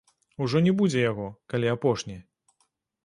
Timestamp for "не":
0.67-0.71